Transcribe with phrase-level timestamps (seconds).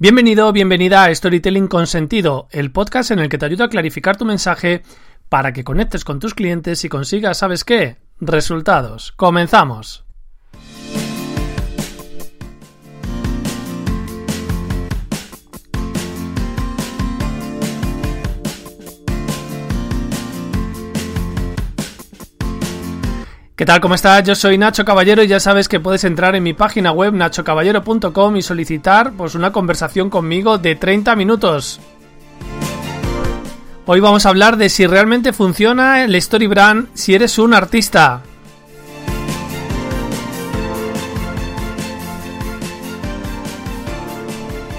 [0.00, 4.16] Bienvenido, bienvenida a Storytelling con Sentido, el podcast en el que te ayudo a clarificar
[4.16, 4.82] tu mensaje
[5.28, 7.98] para que conectes con tus clientes y consigas, ¿sabes qué?
[8.18, 9.12] Resultados.
[9.12, 10.06] Comenzamos.
[23.60, 23.82] ¿Qué tal?
[23.82, 24.24] ¿Cómo estás?
[24.24, 28.36] Yo soy Nacho Caballero y ya sabes que puedes entrar en mi página web nachocaballero.com
[28.38, 31.78] y solicitar pues una conversación conmigo de 30 minutos.
[33.84, 38.22] Hoy vamos a hablar de si realmente funciona el Story Brand si eres un artista.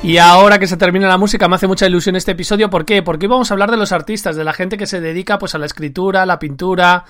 [0.01, 2.71] Y ahora que se termina la música me hace mucha ilusión este episodio.
[2.71, 3.03] ¿Por qué?
[3.03, 5.53] Porque hoy vamos a hablar de los artistas, de la gente que se dedica pues
[5.53, 7.05] a la escritura, a la pintura,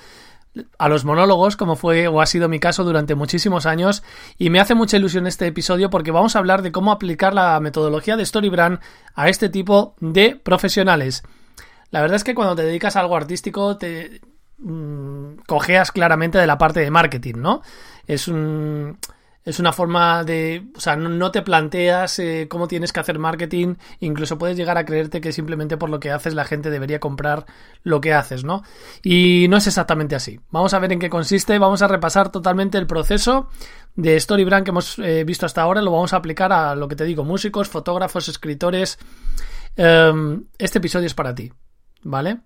[0.77, 4.03] a los monólogos, como fue o ha sido mi caso durante muchísimos años,
[4.37, 7.59] y me hace mucha ilusión este episodio porque vamos a hablar de cómo aplicar la
[7.59, 8.79] metodología de Storybrand
[9.15, 11.23] a este tipo de profesionales.
[11.89, 14.21] La verdad es que cuando te dedicas a algo artístico te
[14.57, 17.61] mm, cojeas claramente de la parte de marketing, ¿no?
[18.07, 18.97] Es un
[19.43, 23.75] es una forma de, o sea, no, te planteas eh, cómo tienes que hacer marketing,
[23.99, 27.45] incluso puedes llegar a creerte que simplemente por lo que haces la gente debería comprar
[27.83, 28.63] lo que haces, ¿no?
[29.03, 30.39] Y no es exactamente así.
[30.51, 33.49] Vamos a ver en qué consiste, vamos a repasar totalmente el proceso
[33.95, 36.95] de Storybrand que hemos eh, visto hasta ahora, lo vamos a aplicar a lo que
[36.95, 38.99] te digo, músicos, fotógrafos, escritores.
[39.75, 41.51] Em, este episodio es para ti,
[42.03, 42.41] ¿vale?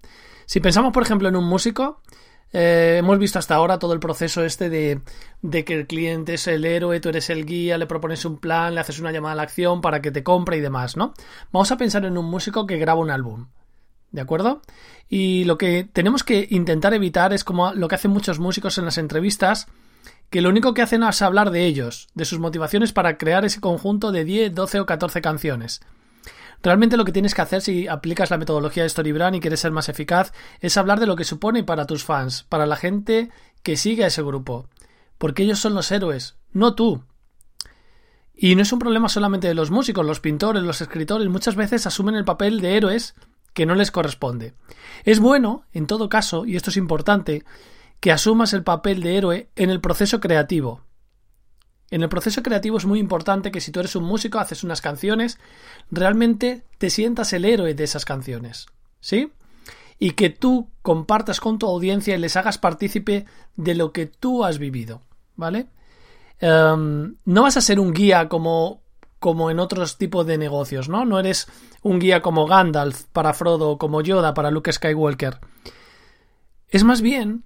[0.46, 2.02] Si pensamos, por ejemplo, en un músico,
[2.58, 5.02] eh, hemos visto hasta ahora todo el proceso este de,
[5.42, 8.74] de, que el cliente es el héroe, tú eres el guía, le propones un plan,
[8.74, 11.14] le haces una llamada a la acción para que te compre y demás, ¿no?
[11.52, 13.48] Vamos a pensar en un músico que graba un álbum.
[14.12, 14.62] ¿De acuerdo?
[15.10, 18.86] Y lo que tenemos que intentar evitar es como lo que hacen muchos músicos en
[18.86, 19.68] las entrevistas,
[20.30, 23.60] que lo único que hacen es hablar de ellos, de sus motivaciones para crear ese
[23.60, 25.82] conjunto de 10, 12 o 14 canciones.
[26.66, 29.72] Realmente lo que tienes que hacer si aplicas la metodología de Storybrand y quieres ser
[29.72, 33.30] más eficaz es hablar de lo que supone para tus fans, para la gente
[33.62, 34.68] que sigue a ese grupo.
[35.20, 37.04] Porque ellos son los héroes, no tú.
[38.34, 41.86] Y no es un problema solamente de los músicos, los pintores, los escritores, muchas veces
[41.86, 43.14] asumen el papel de héroes
[43.54, 44.56] que no les corresponde.
[45.04, 47.46] Es bueno, en todo caso, y esto es importante,
[48.00, 50.82] que asumas el papel de héroe en el proceso creativo.
[51.92, 54.82] En el proceso creativo es muy importante que si tú eres un músico, haces unas
[54.82, 55.38] canciones,
[55.92, 58.68] realmente te sientas el héroe de esas canciones.
[59.00, 59.32] ¿Sí?
[60.00, 63.26] Y que tú compartas con tu audiencia y les hagas partícipe
[63.56, 65.02] de lo que tú has vivido.
[65.36, 65.68] ¿Vale?
[66.40, 68.82] Em, no vas a ser un guía como,
[69.20, 71.06] como en otros tipos de negocios, ¿no?
[71.06, 71.48] No eres
[71.82, 75.40] un guía como Gandalf para Frodo como Yoda para Luke Skywalker.
[76.68, 77.44] Es más bien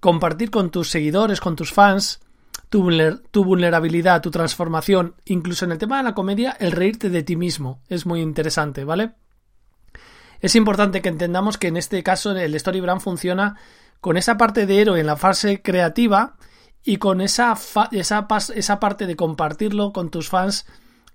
[0.00, 2.20] compartir con tus seguidores, con tus fans,
[3.30, 7.36] tu, vulnerabilidad, tu transformación, incluso en el tema de la comedia, el reírte de ti
[7.36, 7.78] mismo.
[7.88, 9.12] Es muy interesante, ¿vale?
[10.40, 13.56] Es importante que entendamos que en este caso el Story Brand funciona
[14.00, 16.34] con esa parte de héroe en la fase creativa
[16.82, 17.54] y con esa,
[17.92, 18.26] esa,
[18.56, 20.66] esa parte de compartirlo con tus fans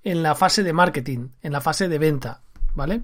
[0.05, 2.41] en la fase de marketing, en la fase de venta,
[2.73, 3.01] ¿vale?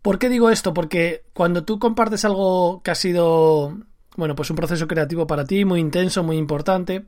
[0.00, 0.72] ¿Por qué digo esto?
[0.72, 3.76] Porque cuando tú compartes algo que ha sido,
[4.16, 7.04] bueno, pues un proceso creativo para ti, muy intenso, muy importante,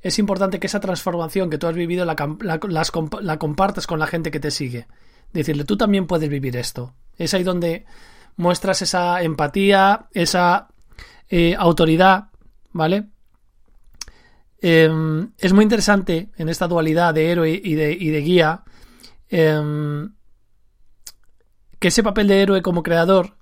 [0.00, 2.16] es importante que esa transformación que tú has vivido la,
[3.38, 4.86] compartas con la gente que te sigue.
[5.32, 6.94] Decirle, tú también puedes vivir esto.
[7.16, 7.86] Es ahí donde
[8.36, 10.68] muestras esa empatía, esa
[11.28, 12.28] eh, autoridad,
[12.72, 13.08] ¿vale?
[14.60, 18.62] Em, es muy interesante en esta dualidad de héroe y de, y de guía
[19.28, 20.14] em,
[21.78, 23.36] que ese papel de héroe como creador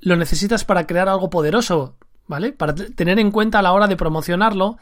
[0.00, 2.52] lo necesitas para crear algo poderoso, ¿vale?
[2.52, 4.78] Para tener en cuenta a la hora de promocionarlo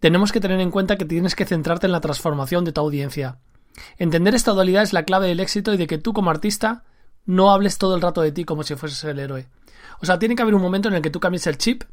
[0.00, 3.38] tenemos que tener en cuenta que tienes que centrarte en la transformación de tu audiencia.
[3.98, 6.84] Entender esta dualidad es la clave del éxito y de que tú como artista
[7.26, 9.46] no hables todo el rato de ti como si fueses el héroe.
[10.00, 11.84] O sea, tiene que haber un momento en el que tú cambies el chip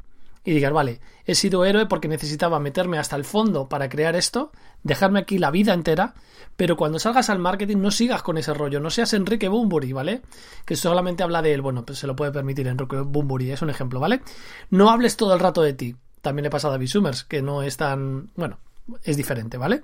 [0.45, 4.53] y digas, vale, he sido héroe porque necesitaba meterme hasta el fondo para crear esto,
[4.81, 6.13] dejarme aquí la vida entera,
[6.55, 10.21] pero cuando salgas al marketing no sigas con ese rollo, no seas Enrique Bumburi, ¿vale?
[10.65, 13.69] Que solamente habla de él, bueno, pues se lo puede permitir Enrique Bumburi, es un
[13.69, 14.21] ejemplo, ¿vale?
[14.69, 15.95] No hables todo el rato de ti.
[16.21, 18.29] También le pasa a David Summers, que no es tan.
[18.35, 18.59] Bueno,
[19.03, 19.83] es diferente, ¿vale?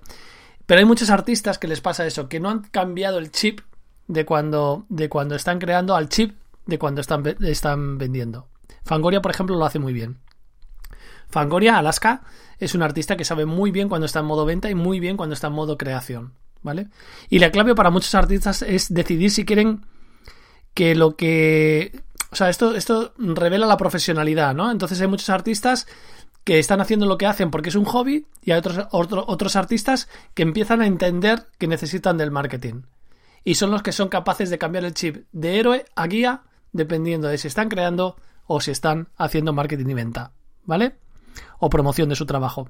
[0.65, 3.61] Pero hay muchos artistas que les pasa eso, que no han cambiado el chip
[4.07, 8.47] de cuando, de cuando están creando al chip de cuando están, están vendiendo.
[8.83, 10.19] Fangoria, por ejemplo, lo hace muy bien.
[11.29, 12.21] Fangoria, Alaska,
[12.59, 15.17] es un artista que sabe muy bien cuando está en modo venta y muy bien
[15.17, 16.33] cuando está en modo creación.
[16.61, 16.87] ¿Vale?
[17.29, 19.85] Y la clave para muchos artistas es decidir si quieren
[20.73, 22.01] que lo que.
[22.33, 24.71] O sea, esto, esto revela la profesionalidad, ¿no?
[24.71, 25.85] Entonces hay muchos artistas
[26.43, 30.09] que están haciendo lo que hacen porque es un hobby y hay otros, otros artistas
[30.33, 32.81] que empiezan a entender que necesitan del marketing.
[33.43, 36.41] Y son los que son capaces de cambiar el chip de héroe a guía
[36.71, 38.15] dependiendo de si están creando
[38.47, 40.31] o si están haciendo marketing y venta.
[40.65, 40.95] ¿Vale?
[41.59, 42.67] O promoción de su trabajo.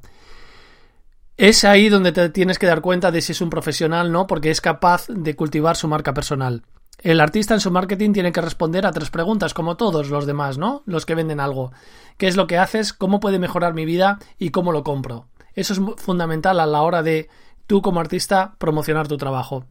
[1.37, 4.27] Es ahí donde te tienes que dar cuenta de si es un profesional, ¿no?
[4.27, 6.63] Porque es capaz de cultivar su marca personal.
[7.03, 10.57] El artista en su marketing tiene que responder a tres preguntas, como todos los demás,
[10.57, 10.83] ¿no?
[10.85, 11.73] Los que venden algo.
[12.17, 12.93] ¿Qué es lo que haces?
[12.93, 14.19] ¿Cómo puede mejorar mi vida?
[14.39, 15.27] ¿Y cómo lo compro?
[15.53, 17.27] Eso es fundamental a la hora de
[17.67, 19.65] tú como artista promocionar tu trabajo.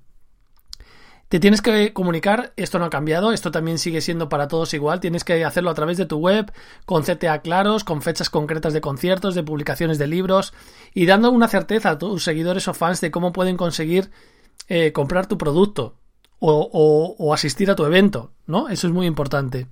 [1.31, 5.01] Te tienes que comunicar, esto no ha cambiado, esto también sigue siendo para todos igual,
[5.01, 6.53] tienes que hacerlo a través de tu web,
[6.85, 10.53] con CTA claros, con fechas concretas de conciertos, de publicaciones de libros
[10.93, 14.11] y dando una certeza a tus seguidores o fans de cómo pueden conseguir
[14.69, 16.02] eh, comprar tu producto
[16.43, 18.69] o, asistir a tu evento, ¿no?
[18.69, 19.69] Eso es muy importante.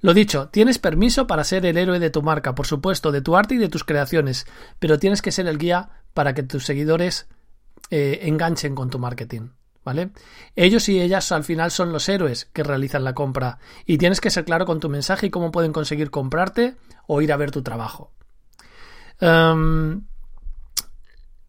[0.00, 3.36] Lo dicho, tienes permiso para ser el héroe de tu marca, por supuesto, de tu
[3.36, 4.46] arte y de tus creaciones,
[4.78, 7.28] pero tienes que ser el guía para que tus seguidores
[7.90, 9.50] eh, enganchen con tu marketing.
[9.84, 10.12] ¿Vale?
[10.56, 14.30] Ellos y ellas al final son los héroes que realizan la compra y tienes que
[14.30, 16.76] ser claro con tu mensaje y cómo pueden conseguir comprarte
[17.06, 18.10] o ir a ver tu trabajo.
[19.20, 20.06] Em,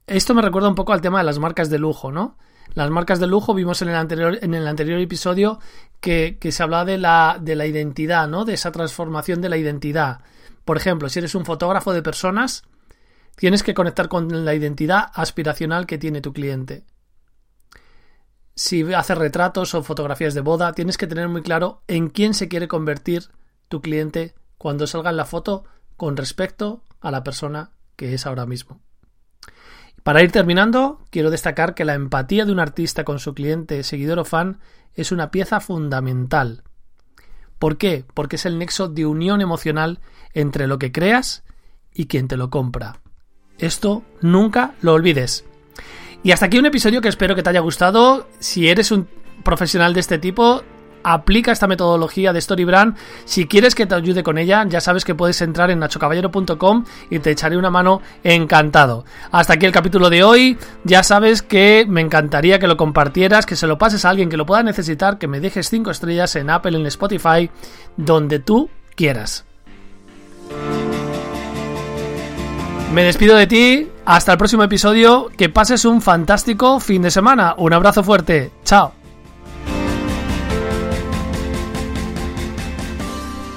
[0.06, 2.38] esto me recuerda un poco al tema de las marcas de lujo, ¿no?
[2.74, 5.60] Las marcas de lujo vimos en el anterior, en el anterior episodio
[6.00, 8.46] que, se hablaba de la, de la identidad, ¿no?
[8.46, 10.22] De esa transformación de la identidad.
[10.66, 12.64] Por ejemplo, si eres un fotógrafo de personas,
[13.36, 16.84] tienes que conectar con la identidad aspiracional que tiene tu cliente
[18.56, 22.48] si haces retratos o fotografías de boda, tienes que tener muy claro en quién se
[22.48, 23.30] quiere convertir
[23.68, 25.66] tu cliente cuando salga en la foto
[25.98, 28.80] con respecto a la persona que es ahora mismo.
[30.06, 34.20] Para ir terminando, quiero destacar que la empatía de un artista con su cliente, seguidor
[34.20, 34.60] o fan
[34.94, 36.62] es una pieza fundamental.
[37.58, 38.06] ¿Por qué?
[38.14, 40.02] Porque es el nexo de unión emocional
[40.36, 41.44] entre lo que creas
[41.92, 43.00] y quien te lo compra.
[43.58, 45.44] Esto nunca lo olvides.
[46.22, 48.28] Y hasta aquí un episodio que espero que te haya gustado.
[48.38, 49.08] Si eres un
[49.44, 50.62] profesional de este tipo,
[51.06, 52.98] aplica esta metodología de Storybrand.
[53.26, 57.20] Si quieres que te ayude con ella, ya sabes que puedes entrar en nachocaballero.com y
[57.20, 59.06] te echaré una mano encantado.
[59.32, 60.58] Hasta aquí el capítulo de hoy.
[60.84, 64.38] Ya sabes que me encantaría que lo compartieras, que se lo pases a alguien que
[64.38, 67.50] lo pueda necesitar, que me dejes 5 estrellas en Apple, en Spotify,
[67.96, 69.46] donde tú quieras.
[72.94, 77.54] Me despido de ti, hasta el próximo episodio, que pases un fantástico fin de semana.
[77.58, 79.05] Un abrazo fuerte, chao.